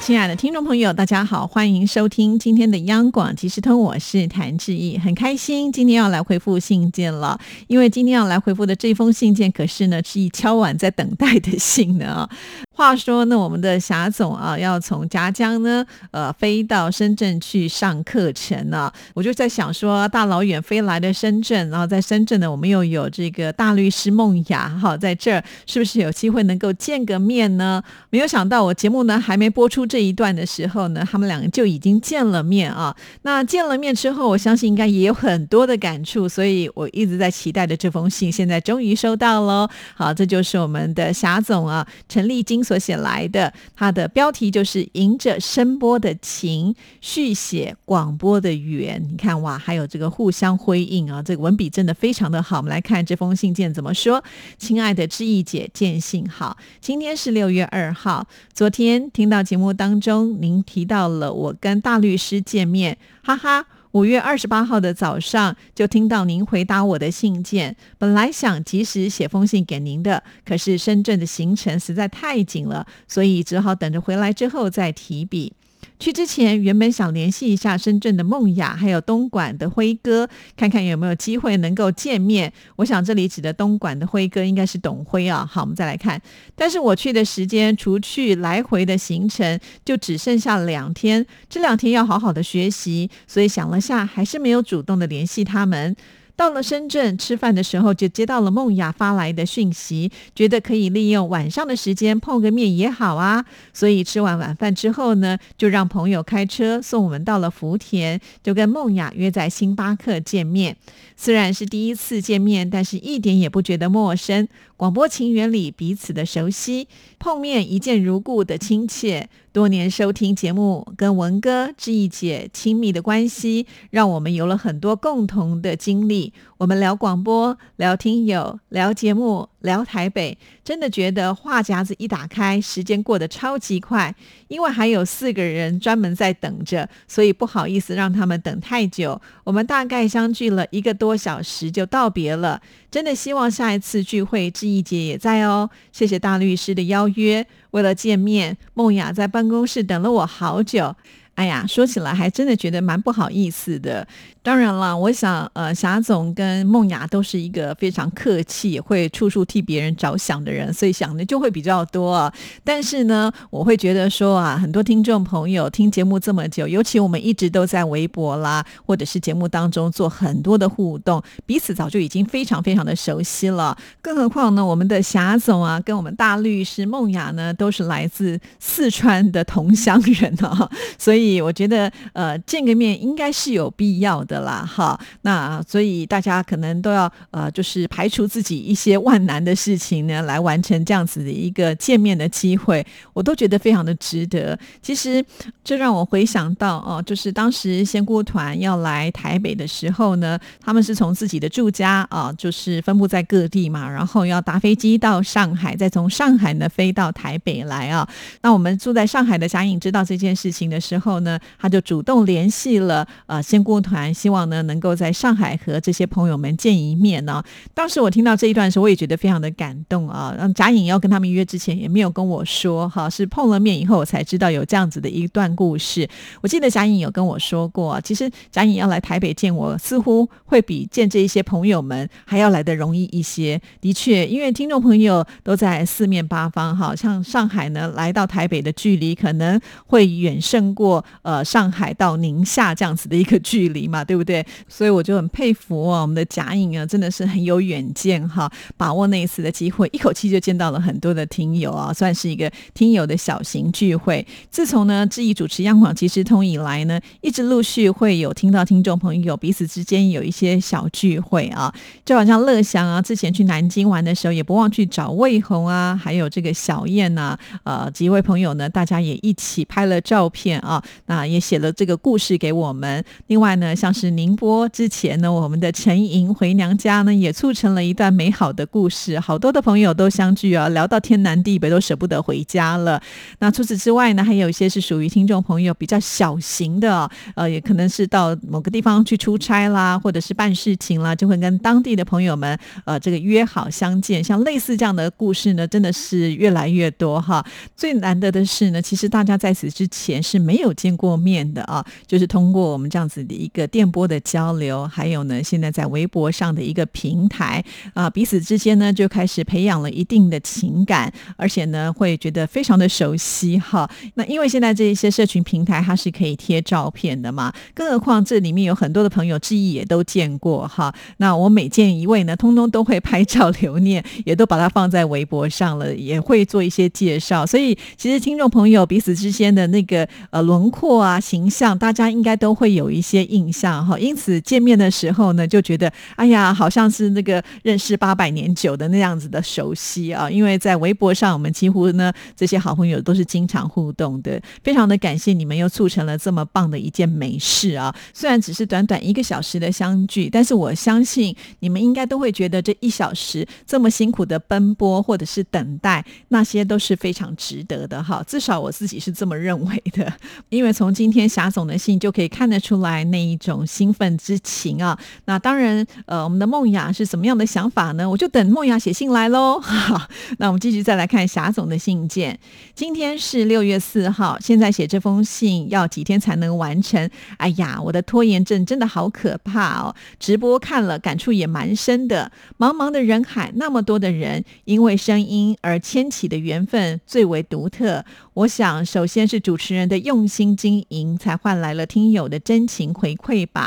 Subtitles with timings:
[0.00, 7.38] 亲爱的听众朋友，大家好，欢迎收听今天的央广即时通，我是谭志毅，很开心今天要来回复信件了，
[7.68, 12.26] 因为今天要来回复的这封信件，可是呢是一敲碗在等待的信呢。
[12.72, 18.90] 话说呢，我们的霞总啊，要从夹江呢，呃，飞到深圳去上课程呢。
[19.12, 27.82] 我就在想说，大老远飞来的深圳，然后在深圳呢，我们又有这个大律师梦雅哈，在这儿是不是有机会能够见个面呢？
[28.08, 32.96] 没有想到，我节目呢还没播出这一段的时候呢，他们两个就已经见了面啊。
[33.22, 39.68] 那见了面之后，我相信应该也有很多的感触，所以我一直在期待的这封信，现在终于收到喽。
[39.94, 42.60] 好，这就是我们的霞总啊，陈丽金。
[42.70, 49.02] 所写来的，它的标题就是“迎着声波的情，续写广播的缘”。
[49.10, 52.58] 你看哇，还有这个互相辉映啊，这个文笔真的非常的好。
[52.58, 54.22] 我们来看这封信件怎么说
[54.56, 67.74] ：“亲爱的知意姐，见信好，今天是六月二号，昨天听到节目当中您提到了我跟大律师见面，哈哈。”五月二十八号的早上，就听到您回答我的信件。
[67.98, 75.52] 本来想及时写封信给您的，可是深圳的行程实在太紧了，所以只好等着回来之后再提笔。
[76.00, 82.50] 去之前，原本想联系一下深圳的梦雅，还有东莞的辉哥，看看有没有机会能够见面。
[82.76, 85.44] 我想这里指的东莞的辉哥应该是董辉啊。
[85.44, 86.20] 好，我们再来看。
[86.56, 91.26] 但是我去的时间，除去来回的行程，就只剩下两天。
[91.50, 95.94] 这两天要好好的学习，所以想了下，还是没有主动的联系他们。
[96.40, 103.44] 到了深圳吃饭的时候，就接到了梦雅发来的讯息，觉得可以利用晚上的时间碰个面也好啊。
[103.74, 110.74] 所以吃完晚饭之后呢，就让朋友开车送我们到了福田，就跟梦雅约在星巴克见面。
[111.14, 114.48] 虽然是第一次见面，但是一点也不觉得陌生。
[114.78, 119.28] 广播情缘里彼此的熟悉，碰面一见如故的亲切。
[119.52, 126.32] 多年收听节目，跟文哥、志毅姐亲密的关系，让我们有了很多共同的经历。
[126.58, 134.14] 我们聊广播，聊听友，聊节目，聊台北，真的觉得话匣子一打开，时间过得超级快。
[134.48, 139.20] 因为还有四个人专门在等着，所以不好意思让他们等太久。
[139.44, 142.60] 我们大概相聚了一个多小时就道别了。
[142.90, 145.70] 真的希望下一次聚会，志毅姐也在哦。
[145.92, 147.46] 谢谢大律师的邀约。
[147.70, 150.96] 为了见面，梦雅在办公室等了我好久。
[151.36, 154.06] 哎呀，说起来还真的觉得蛮不好意思的。
[154.42, 162.32] 当然了，我想，呃，霞总跟梦雅都是一个非常客气，会处处替别人着想的人，所以想的就会比较多。
[162.64, 173.76] 但是呢，我会觉得说啊，很多听众朋友听节目这么久，尤其我们一直都在微博啦，或者是节目当中做很多的互动，彼此早就已经非常非常的熟悉了。
[174.00, 184.29] 更何况呢，我们的霞总啊，跟我们大律师梦雅呢，都是来自四川的同乡人啊，所以我觉得，呃，见个面应该是有必要的。
[184.30, 194.56] 的啦，哈，那所以大家可能都要呃，就是排除自己一些万难的事情呢，来完成这样子的一个见面的机会，我都觉得非常的值得。
[194.80, 195.24] 其实
[195.64, 208.08] 这让我回想到哦，就是当时仙姑团要来台北的时候呢，他们是从自己的住家啊，就是分布在各地嘛，然后要搭飞机到上海，再从上海呢飞到台北来啊。
[208.42, 214.14] 那我们住在上海的贾颖知道这件事情的时候呢，他就主动联系了呃仙姑团。
[214.20, 217.42] 希望呢能够在上海和这些朋友们见一面呢。
[217.72, 220.34] 当时我听到这一段的时候，我也觉得非常的感动啊。
[220.36, 226.06] 让贾颖要跟他们约之前也没有跟我说，哈，是碰了面以后我才知道有这样子的一段故事。
[226.42, 233.58] 我记得贾颖有跟我说过，其实贾颖要来台北见我，似乎会比见这一些朋友们还要来的容易一些。
[233.80, 244.04] 的确，因为听众朋友都在四面八方，哈，像上海呢，来到台北的距离可能会远胜过呃上海到宁夏这样子的一个距离嘛。
[244.10, 244.44] 对不对？
[244.66, 254.26] 所以我就很佩服啊，我们的贾颖啊，真的是很有远见哈，把握那一次的机会，一口气就见到了很多的听友啊，算是一个听友的小型聚会。
[254.50, 261.72] 自从呢，志毅主持央广即时通以来呢，一直陆续会有听到听众朋友彼此之间有一些小聚会啊，
[262.04, 273.04] 就好像乐祥啊，之前去南京玩的时候，也不忘去找魏红啊，还有这个小燕呐，呃，几位朋友呢，大家也一起拍了照片啊，那也写了这个故事给我们。
[273.26, 279.20] 另外呢，像是是宁波之前呢，我们的陈莹回娘家呢，也促成了一段美好的故事。
[279.20, 282.98] 好多的朋友都相聚啊，聊到天南地北，都舍不得回家了。
[283.40, 294.24] 那除此之外呢，还有一些是属于听众朋友比较小型的，呃，也可能是到某个地方去出差啦，或者是办事情啦，就会跟当地的朋友们呃这个约好相见。
[294.24, 297.44] 像类似这样的故事呢，真的是越来越多哈。
[297.76, 307.64] 最难得的是呢，其实大家在此之前是没有见过面的啊，就是通过我们这样子的一个电波的交流，还有呢，现在在微博上的一个平台
[307.94, 313.90] 啊，彼此之间呢就开始培养了一定的情感，而且呢会觉得非常的熟悉哈。
[314.14, 320.94] 那因为现在这一些社群平台它是可以贴照片的嘛，更何况这里面有很多的朋友之一也都见过哈。
[321.18, 327.44] 那我每见一位呢，通通都会拍照留念，也都把它放在微博上了，也会做一些介绍。
[327.44, 333.98] 所以其实听众朋友彼此之间的那个呃轮廓啊形象，大家应该都会有一些印象哈。
[333.98, 340.30] 因此见面的时候呢，就觉得哎呀，好像是那个认识八百年久的那样子的熟悉啊。
[340.30, 347.94] 因为在微博上，我们几乎呢这些好朋友都是经常互动的，非常的感谢你们又促成了这么棒的一件美事啊。
[348.12, 358.22] 虽然只是短短一个小时的相聚，但是我相信你们应该都会觉得这一小时这么辛苦的奔波或者是等待，那些都是非常值得的哈。
[358.26, 360.12] 至少我自己是这么认为的，
[360.48, 364.98] 因为从今天霞总的信就可以看得出来那一种兴奋之情啊。
[365.26, 368.10] 那当然，呃，我们的梦雅是什么样的想法呢？
[368.10, 369.60] 我就等梦雅写信来喽。
[369.60, 370.08] 好，
[370.38, 372.38] 那我们继续再来看霞总的信件。
[372.74, 377.08] 今天是六月四号，现在写这封信要几天才能完成？
[377.36, 379.94] 哎呀，我的拖延症真的好可怕哦！
[380.18, 382.32] 直播看了，感触也蛮深的。
[382.58, 388.04] 茫茫的人海，那么多的人，因为声音而牵起的缘分最为独特。
[388.34, 393.59] 我想，首先是主持人的用心经营，才换来了听友的真情回馈吧。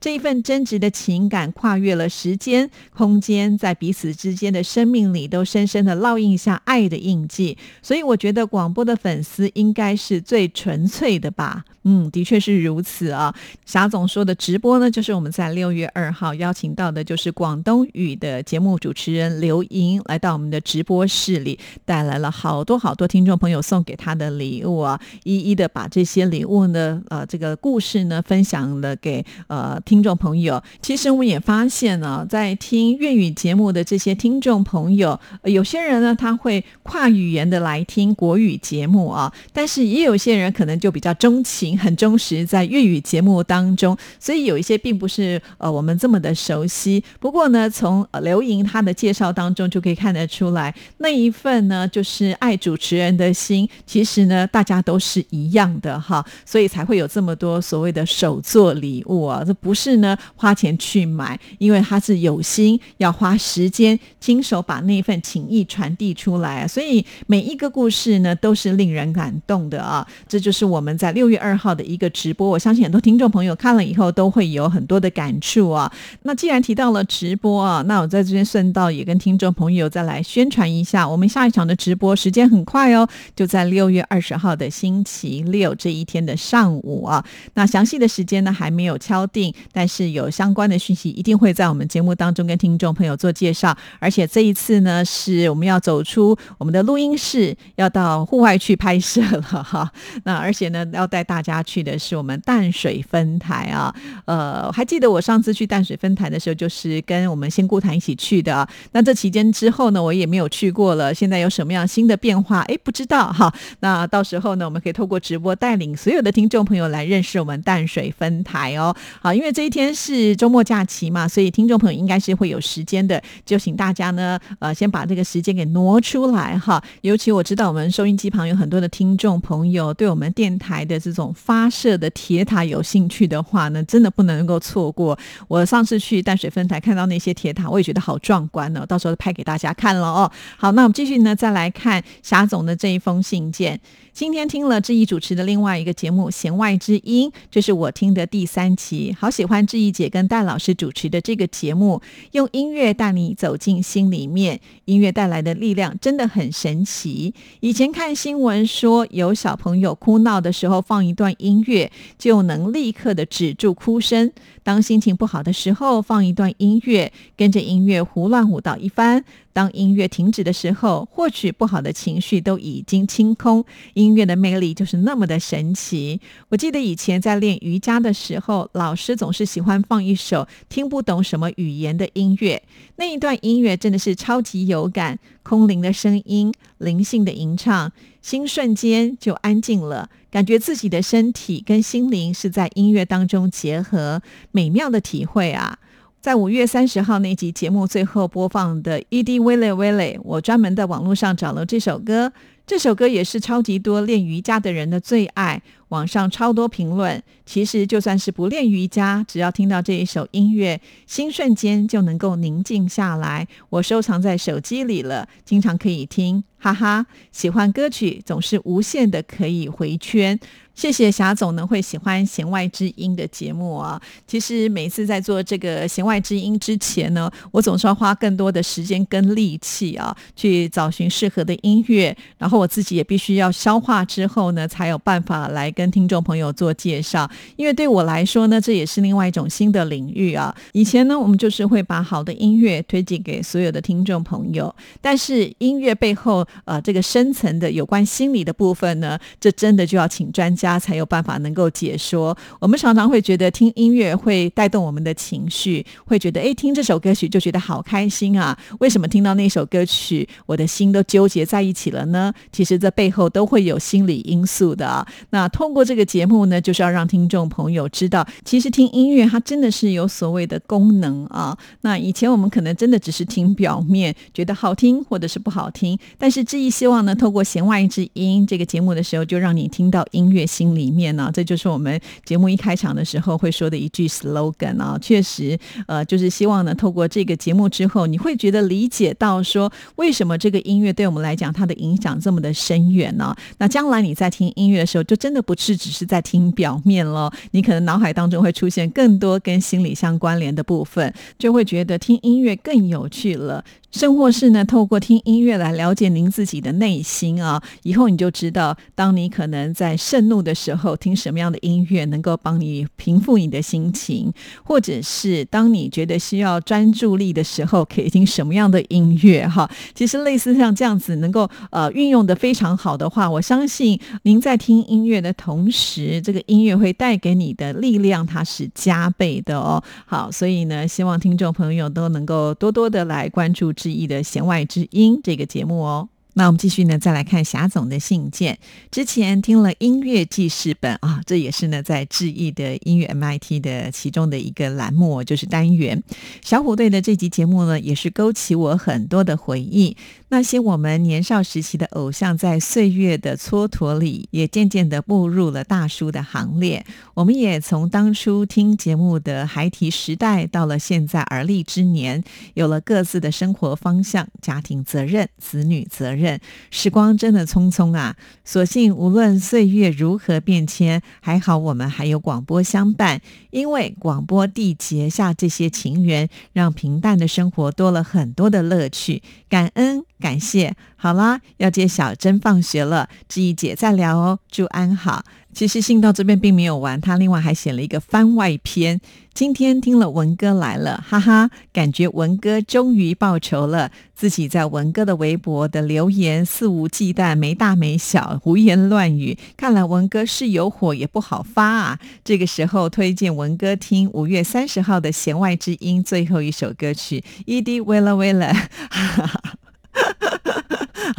[0.00, 7.56] 这一份真挚的情感，跨越了时间、空间，在彼此之间的生命里，都深深的烙印下爱的印记。
[7.82, 11.64] 所以，我觉得广播的粉丝应该是最纯粹的吧。
[11.84, 13.34] 嗯，的确是如此啊。
[13.64, 30.62] 霞总说的直播呢，就是我们在六月二号邀请到的，就是广东语的节目主持人刘莹来到我们的直播室里，带来了好多好多听众朋友送给他的礼物啊，一一的把这些礼物呢，呃，这个故事呢，分享了给呃听众朋友。
[30.82, 41.70] 其实我们也发现呢，在听粤语节目的这些听众朋友，有些人呢，他会跨语言的来听国语节目啊，但是也有些人可能就比较钟情。
[41.80, 47.02] 很忠实在粤语节目当中，所以有一些并不是呃我们这么的熟悉。
[47.18, 53.68] 不过呢，从刘莹她的介绍当中就可以看得出来，那一份呢就是爱主持人的心。
[53.86, 59.44] 其实呢，大家都是一样的哈，所以才会有这么多所谓的手作礼物我。
[59.46, 70.04] 这不是呢花钱去买，因为他是有心要花时间亲手把那份情谊传递出来，所以每一个故事呢都是令人感动的啊。
[70.26, 71.60] 这就是我们在六月二。
[71.60, 75.92] 号的一个直播，我相信很多听众朋友看了以后都会有很多的感触啊。
[76.22, 83.06] 那既然提到了直播啊，那我在这边顺道也跟听众朋友再来宣传一下，我们下一场的直播时间很快哦，
[83.36, 87.22] 就在六月二十号的星期六这一天的上午啊。
[87.52, 93.76] 那详细的时间呢还没有敲定，但是有相关的讯息一定会在我们节目当中跟听众朋友做介绍。
[93.98, 99.90] 而且这一次呢，是我们要走出我们的录音室，要到户外去拍摄了哈。
[100.24, 101.62] 那而且呢，要带大家。
[101.62, 103.94] 去的是我们淡水分台啊，
[104.24, 108.66] 呃，还记得我上次去淡水分台的时候，就是跟我们仙姑潭一起去的。
[108.90, 111.14] 那这期间之后呢，我也没有去过了。
[111.14, 112.60] 现在有什么样新的变化？
[112.62, 113.52] 哎，不知道哈。
[113.80, 118.96] 那到时候呢，我们可以透过直播带领所有的听众朋友来认识我们淡水分台哦。
[119.20, 123.22] 好，因为这一天是周末假期嘛，所以听众朋友应该是会有时间的。
[123.44, 126.82] 就请大家呢，呃，先把这个时间给挪出来哈。
[127.02, 131.34] 尤其我知道我们收音机旁有很多的听众朋友，对我们电台的这种。
[131.34, 135.18] 发射的铁塔有兴趣的话呢，真的不能够错过。
[135.48, 138.84] 我上次去淡水分台看到那些铁塔，我也觉得好壮观呢。
[138.86, 140.30] 到时候拍给大家看了哦。
[140.56, 143.80] 好，那我们继续呢，再来看霞总的这一封信件。
[144.20, 157.32] 今天听了志毅主持的另外一个节目《弦外之音》，这是我听的第三期，好喜欢志毅姐跟戴老师主持的这个节目，用音乐带你走进心里面，音乐带来的力量真的很神奇。
[157.60, 164.28] 以前看新闻说，有小朋友哭闹的时候放一段音乐，就能立刻的止住哭声；
[164.62, 173.64] 当心情不好的时候放一段音乐，跟着音乐胡乱舞蹈一番，当音乐停止的时候，或许不好的情绪都已经清空。
[173.94, 176.20] 音乐的魅力就是那么的神奇。
[176.48, 182.62] 我记得以前在练瑜伽的时候，老师总是喜欢放一首听不懂什么语言的音乐，
[182.96, 187.92] 那一段音乐真的是超级有感，空灵的声音，灵性的吟唱，
[188.22, 195.78] 心瞬间就安静了，感觉自己的身体跟心灵是在音乐当中结合，美妙的体会啊！
[196.20, 199.40] 在五月三十号那集节目最后播放的《E.D.
[199.40, 202.30] w i l l e w i l l e 我专门在网络上找了这首歌。
[202.66, 207.22] 这首歌也是超级多练瑜伽的人的最爱，网上超多评论。
[207.46, 213.46] 其实就算是不练瑜伽，只要听到这一首音乐，心瞬间就能够宁静下来。
[213.68, 217.04] 我收藏在手机里了，经常可以听，哈哈。
[217.32, 220.38] 喜欢歌曲总是无限的可以回圈。
[220.72, 224.00] 谢谢霞总呢会喜欢弦外之音的节目啊。
[224.26, 237.30] 其实每次在做这个弦外之音之前呢，我总是要花更多的时间跟力气啊，去找寻适合的音乐，然后我自己也必须要消化之后呢，才有办法来跟听众朋友做介绍。
[237.56, 240.54] 因为对我来说呢，这也是另外一种新的领域啊。
[240.72, 250.78] 以前呢，我们就是会把好的音乐推荐给所有的听众朋友，但是音乐背后呃这个深层的有关心理的部分呢，这真的就要请专家。
[250.80, 252.36] 才有办法能够解说。
[252.58, 258.58] 我们常常会觉得听音乐会带动我们的情绪，会觉得哎，听这首歌曲就觉得好开心啊！
[258.80, 262.32] 为什么听到那首歌曲，我的心都纠结在一起了呢？
[262.50, 265.06] 其实这背后都会有心理因素的。
[265.30, 271.56] 那通通过这个节目呢，就是要让听众朋友知道，其实听音乐它真的是有所谓的功能啊。
[271.82, 280.44] 那以前我们可能真的只是听表面，觉得好听或者是不好听，但是志毅希望呢，透过弦外之音这个节目的时候，就让你听到音乐。
[280.44, 293.32] 心里面呢，这就是我们节目一开场的时候会说的一句 slogan 啊，确实，呃，就是希望呢，透过这个节目之后，你会觉得理解到说，为什么这个音乐对我们来讲它的影响这么的深远呢？
[293.58, 303.64] 那将来你在听音乐的时候，就真的不是只是在听表面了，你可能脑海当中会出现更多跟心理相关联的部分，就会觉得听音乐更有趣了。
[303.92, 319.68] 甚或是呢，透过听音乐来了解您自己的内心啊，以后你就知道，当你可能在盛怒的时候，听什么样的音乐能够帮你平复你的心情，或者是当你觉得需要专注力的时候，可以听什么样的音乐哈。
[319.92, 329.82] 其实类似像这样子，能够呃运用的非常好的话，我相信您在听音乐的同时，这个音乐会带给你的力量，它是加倍的哦。
[330.04, 333.72] 好，所以呢，希望听众朋友都能够多多的来关注。
[333.72, 336.08] 之一的弦外之音这个节目哦。
[336.34, 338.58] 那我们继续呢，再来看霞总的信件。
[338.90, 346.02] 之前听了音乐记事本啊，这也是呢在志毅的音乐 MIT 的其中的一个栏目，就是单元。
[346.42, 349.96] 小虎队的这集节目呢，也是勾起我很多的回忆。
[350.30, 356.86] 那些我们年少时期的偶像，在岁月的蹉跎里，也渐渐的步入了大叔的行列。
[357.14, 362.22] 我们也从当初听节目的孩提时代，到了现在而立之年，
[362.54, 366.20] 有了各自的生活方向、家庭责任、子女责任。
[366.20, 366.38] 任
[366.70, 368.14] 时光真的匆匆啊！
[368.44, 373.22] 所幸无论岁月如何变迁，还好我们还有广播相伴。
[373.48, 379.22] 因为广播缔结下这些情缘，让平淡的生活多了很多的乐趣。
[379.48, 380.76] 感恩感谢。
[380.96, 384.38] 好啦，要接小珍放学了，志毅姐再聊哦。
[384.50, 385.24] 祝安好。
[385.52, 389.00] 其实信到这边并没有完，他另外还写了一个番外篇。
[389.34, 393.90] 今天听了文哥来了，哈哈，感觉文哥终于报仇了。
[394.14, 399.36] 自己在文哥的微博的留言肆无忌惮，没大没小，胡言乱语。
[399.56, 401.98] 看来文哥是有火也不好发啊。
[402.22, 408.70] 这个时候推荐文哥听五月三十号的弦外之音最后一首歌曲《E D w i l l a w i l l a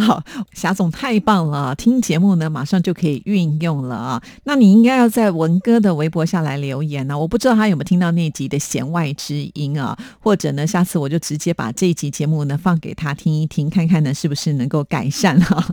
[0.02, 1.76] 好，霞总太棒了！
[1.76, 4.22] 听节目呢，马上就可以运用了啊。
[4.46, 7.18] 那你应该要在文哥的微博下来留言呢。
[7.18, 15.64] 我不知道他有没有听到那集的弦外之音啊，或者呢，下次我就直接把这一集节目呢放给他听一听，看看呢是不是能够改善哈。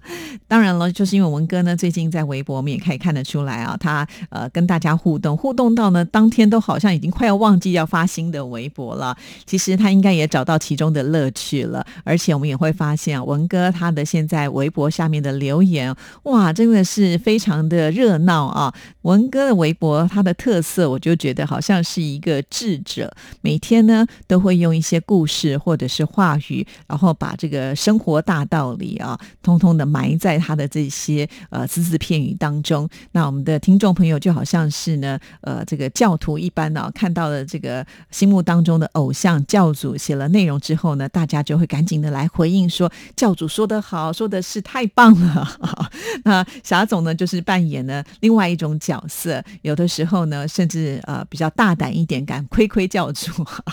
[0.47, 9.17] 当然了，就是因为文哥呢最近在微博，我们也可以看得出来啊，他呃跟大家互动，互动到呢当天都好像已经快要忘记要发新的微博了。
[9.47, 15.95] 其实他应该也找到其中的乐趣了，而且我们也会发现啊，文哥他的现现在微博下面的留言，
[16.25, 18.75] 哇，真的是非常的热闹啊！
[19.03, 32.89] 文哥的微博，他的特色我就觉得好像是一个智者，每天呢都会用一些故事或者是话语，然后把这个生活大道理啊，通通的埋在他的这些呃字字片语当中。
[33.13, 45.49] 那我们的听众朋友就好像是呢，呃，这个教徒一般呢，看到了这个心目当中的偶像教主写了内容之后呢，大家就会赶紧的来回应说，教主说的好，说的是太棒了。
[46.25, 53.31] 那霞总呢，就是扮演了另外一种角色，有的时候呢，甚至呃比较大胆一点，敢亏亏教主。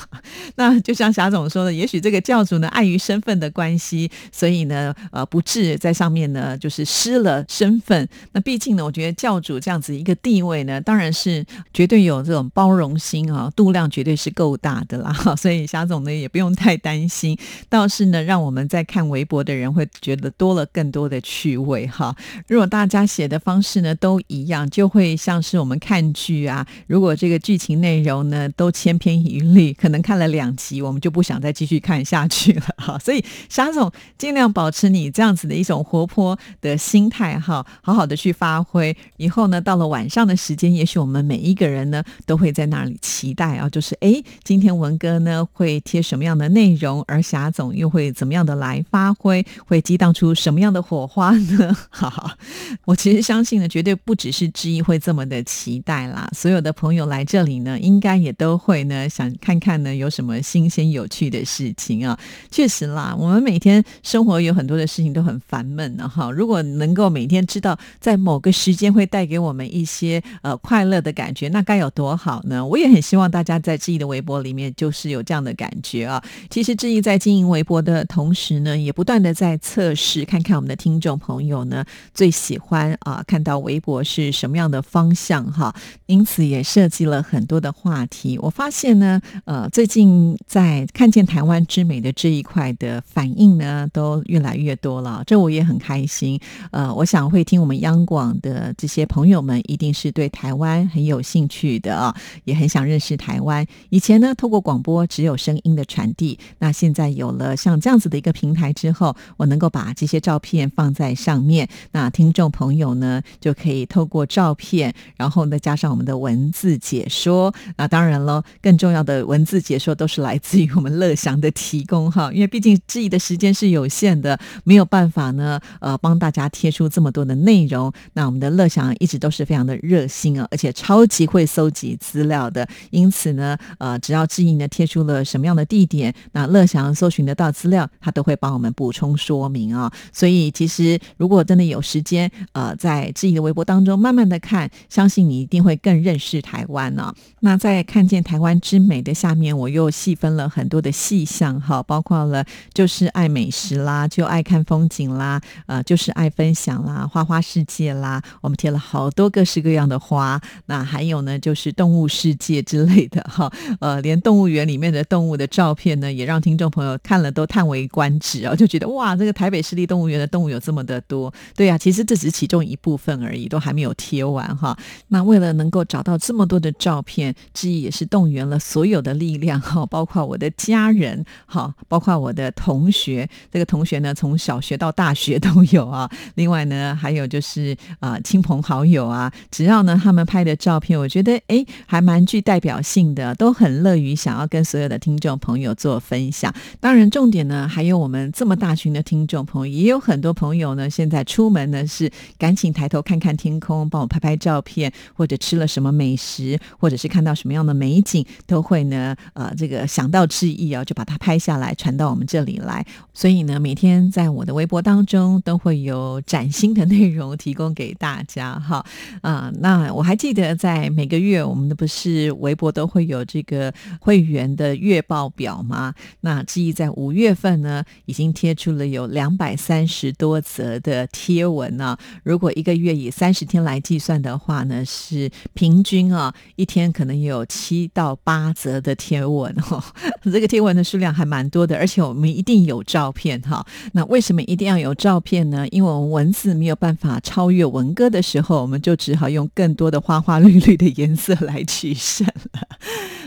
[0.56, 8.08] 那就像霞总说的，也许这个教主呢，碍于身份的关系，所以呢，呃，不至在上面呢，就是失了身份。
[8.32, 15.14] 那毕竟呢，我觉得教主这样子一个地位呢，当然是绝对有这种包容心啊，度量绝对是够大的啦。
[15.36, 17.38] 所以霞总呢，也不用太担心。
[17.70, 22.16] 倒是呢，让我们在看微博的人会觉得多了更多的趣味哈。
[22.48, 32.98] 如果大家写的方式呢都一样，就会像是我们看剧啊，如果这个剧情内容呢都千篇一律，可能看了两集，我们就不想再继续看下去了哈。
[33.00, 38.96] 所以霞总尽量保持你这样子的一种活泼的心态哈，好好的去发挥。
[39.18, 51.76] 以后呢，到了晚上的时间，也许我们每一个人呢都会在那里期待啊，就是哎，今天文哥呢会贴什么样的内容，而霞总又会怎么样的来发挥，会激荡出什么样的火花呢？
[51.90, 52.38] 哈哈，
[52.86, 56.30] 我其实相信呢，绝对不只是知意会这么的期待啦。
[56.34, 62.18] 所有的朋友来这里呢，应该也都会呢，想看看呢有什么新鲜有趣的事情啊。
[62.52, 66.30] 确实啦，我们每天生活有很多的事情都很烦闷的哈。
[66.32, 72.66] 如果能够每天知道在某个时间会带给我们一些呃快乐的感觉，那该有多好呢？
[72.66, 76.22] 我也很希望大家在知意的微博里面就是有这样的感觉啊。
[76.50, 81.84] 其实知意在经营微博的同时呢，也不断的在测试，看看我们的听众朋友呢。
[82.14, 85.74] 最喜欢啊，看到微博是什么样的方向哈，
[86.06, 88.38] 因此也设计了很多的话题。
[88.40, 96.40] 我发现呢，呃，最近在看见台湾之美的这一块的反应呢，都越来越多了，这我也很开心。
[96.72, 103.66] 呃，我想会听我们央广的这些朋友们，一定是对台湾很有兴趣的啊，也很想认识台湾。
[103.90, 111.70] 以前呢，透过广播只有声音的传递，那现在有了像这样子的一个平台之后，我能够把把这些照片放在上面。
[111.92, 117.54] 那听众朋友呢，就可以透过照片，然后呢加上我们的文字解说。
[117.78, 127.94] 那当然了，更重要的文字解说都是来自于我们乐祥的提供哈，因为毕竟质疑的时间是有限的，没有办法呢，呃，帮大家贴出这么多的内容。
[128.14, 132.68] 那我们的乐祥一直都是非常的热心啊，而且超级会搜集资料的。
[132.90, 139.92] 因此呢，呃，只要质疑呢贴出了什么样的地点，那乐祥搜寻得到资料，他都会帮我们补充说明啊。
[140.14, 147.14] 所以其实如果真的有时间，呃，在自己的微博当中慢慢的看，相信你一定会更认识台湾呢。
[147.42, 160.42] 那在看见台湾之美的下面，我又细分了很多的细项，哈，包括了就是爱美食啦，就爱看风景啦，呃，就是爱分享啦，花花世界啦，我们贴了好多各式各样的花。
[160.68, 171.66] 那还有呢，就是动物世界之类的，哈，呃，连动物园里面的动物的照片呢，也让听众朋友看了都叹为观止啊，就觉得哇，这个台北湿地动物园的动物有这么的多，对。
[171.66, 174.78] 呀，其实这只是其中一部分而已，都还没有贴完哈。
[175.08, 183.28] 那为了能够找到这么多的照片，之一也是动员了所有的力量哈，包括我的家人哈， 包括我的同学。
[183.52, 186.08] 这个同学呢，从小学到大学都有啊。
[186.36, 196.54] 另外呢，还有就是啊，亲朋好友啊，只要呢他们拍的照片，我觉得哎，还蛮具代表性的，都很乐于想要跟所有的听众朋友做分享。
[196.80, 201.46] 当然，重点呢，还有我们这么大群的听众，也有很多朋友呢，现在出。
[201.46, 212.84] 门呢是赶紧抬头看看天空，帮我拍拍照片，或者吃了什么美食，或者是看到什么样的美景，都会呢呃这个想到之意啊，就把它拍下来传到我们这里来。
[213.14, 218.84] 所以呢，每天在我的微博当中都会有崭新的内容提供给大家哈
[219.22, 219.52] 啊。
[219.60, 225.94] 那我还记得在每个月我们的不是微博都会有这个会员的月报表吗？
[226.22, 231.46] 那致意在五月份呢已经贴出了有两百百三十多则的贴。
[231.46, 231.96] 文呢？
[232.24, 239.84] 如果一个月以三十天来计算的话呢，是平均啊，一天可能有七到八则的贴文哈。
[240.26, 243.64] 这个贴文的数量还蛮多的，而且我们一定有照片哈。
[243.92, 245.68] 那为什么一定要有照片呢？
[245.70, 252.68] 因为我们文字没有办法超越文歌的时候，我们就只好用更多的花花绿绿的颜色来取胜了。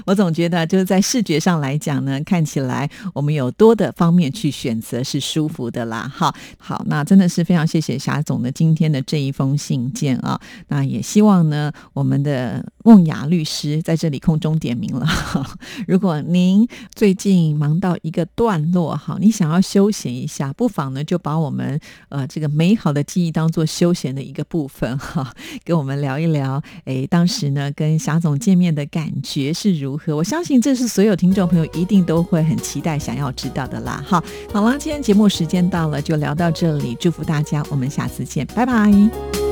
[0.08, 6.10] 我总觉得就是在视觉上来讲呢，看起来我们有多的方面去选择是舒服的啦。
[6.16, 10.40] 好，好，那真的是非常谢谢霞总的今天的这一封信件啊。
[10.68, 15.06] 那也希望呢，我们的梦雅律师在这里空中点名了。
[15.86, 26.62] 如果您最近忙到一个段落，哈，你想要休闲一下，不妨呢就把我们呃这个美好的记忆当做休闲的一个部分，哈， 跟我们聊一聊。
[26.86, 34.02] 哎，当时呢跟霞总见面的感觉是如我相信这是所有听众朋友一定都会很期待、想要知道的啦。
[34.06, 39.47] 好，好了，今天节目时间到了，就聊到这里，祝福大家，我们下次见，拜拜。